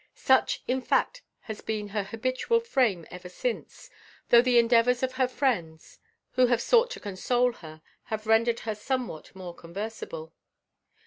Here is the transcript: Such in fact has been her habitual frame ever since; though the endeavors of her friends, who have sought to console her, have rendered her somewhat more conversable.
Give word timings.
Such 0.15 0.63
in 0.67 0.81
fact 0.81 1.21
has 1.41 1.61
been 1.61 1.89
her 1.89 2.01
habitual 2.05 2.59
frame 2.59 3.05
ever 3.11 3.29
since; 3.29 3.91
though 4.29 4.41
the 4.41 4.57
endeavors 4.57 5.03
of 5.03 5.11
her 5.13 5.27
friends, 5.27 5.99
who 6.31 6.47
have 6.47 6.59
sought 6.59 6.89
to 6.89 6.99
console 6.99 7.51
her, 7.53 7.83
have 8.05 8.25
rendered 8.25 8.61
her 8.61 8.73
somewhat 8.73 9.35
more 9.35 9.53
conversable. 9.53 10.33